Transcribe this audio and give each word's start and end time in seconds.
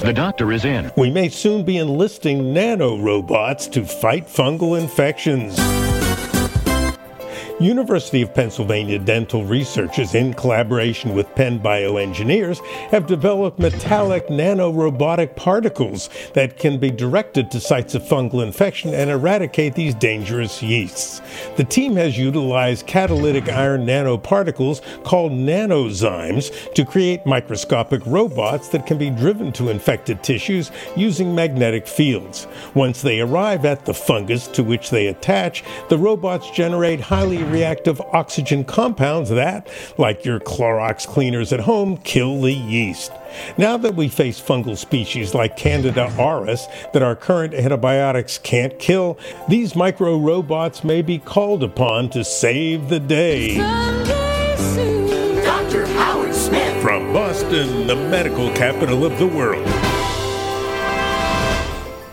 The 0.00 0.14
doctor 0.14 0.50
is 0.50 0.64
in. 0.64 0.90
We 0.96 1.10
may 1.10 1.28
soon 1.28 1.62
be 1.62 1.76
enlisting 1.76 2.54
nanorobots 2.54 3.70
to 3.72 3.84
fight 3.84 4.26
fungal 4.26 4.80
infections. 4.80 5.58
University 7.60 8.22
of 8.22 8.32
Pennsylvania 8.32 8.98
dental 8.98 9.44
researchers, 9.44 10.14
in 10.14 10.32
collaboration 10.32 11.14
with 11.14 11.34
Penn 11.34 11.60
bioengineers, 11.60 12.64
have 12.88 13.06
developed 13.06 13.58
metallic 13.58 14.28
nanorobotic 14.28 15.36
particles 15.36 16.08
that 16.32 16.56
can 16.56 16.78
be 16.78 16.90
directed 16.90 17.50
to 17.50 17.60
sites 17.60 17.94
of 17.94 18.02
fungal 18.02 18.42
infection 18.42 18.94
and 18.94 19.10
eradicate 19.10 19.74
these 19.74 19.94
dangerous 19.94 20.62
yeasts. 20.62 21.20
The 21.58 21.64
team 21.64 21.96
has 21.96 22.16
utilized 22.16 22.86
catalytic 22.86 23.50
iron 23.50 23.84
nanoparticles 23.84 25.04
called 25.04 25.32
nanozymes 25.32 26.72
to 26.72 26.84
create 26.86 27.26
microscopic 27.26 28.00
robots 28.06 28.68
that 28.68 28.86
can 28.86 28.96
be 28.96 29.10
driven 29.10 29.52
to 29.52 29.68
infected 29.68 30.22
tissues 30.22 30.70
using 30.96 31.34
magnetic 31.34 31.86
fields. 31.86 32.46
Once 32.72 33.02
they 33.02 33.20
arrive 33.20 33.66
at 33.66 33.84
the 33.84 33.92
fungus 33.92 34.48
to 34.48 34.64
which 34.64 34.88
they 34.88 35.08
attach, 35.08 35.62
the 35.90 35.98
robots 35.98 36.50
generate 36.52 37.00
highly 37.00 37.49
reactive 37.50 38.00
oxygen 38.00 38.64
compounds 38.64 39.30
that, 39.30 39.68
like 39.98 40.24
your 40.24 40.40
Clorox 40.40 41.06
cleaners 41.06 41.52
at 41.52 41.60
home, 41.60 41.96
kill 41.98 42.40
the 42.40 42.52
yeast. 42.52 43.12
Now 43.56 43.76
that 43.76 43.94
we 43.94 44.08
face 44.08 44.40
fungal 44.40 44.76
species 44.76 45.34
like 45.34 45.56
Candida 45.56 46.06
auris 46.16 46.66
that 46.92 47.02
our 47.02 47.14
current 47.14 47.54
antibiotics 47.54 48.38
can't 48.38 48.78
kill, 48.78 49.18
these 49.48 49.76
micro 49.76 50.18
robots 50.18 50.82
may 50.84 51.02
be 51.02 51.18
called 51.18 51.62
upon 51.62 52.10
to 52.10 52.24
save 52.24 52.88
the 52.88 53.00
day. 53.00 53.56
Dr. 55.44 55.86
Howard 55.86 56.34
Smith. 56.34 56.82
From 56.82 57.12
Boston, 57.12 57.86
the 57.86 57.96
medical 57.96 58.50
capital 58.54 59.04
of 59.04 59.18
the 59.18 59.26
world. 59.26 59.66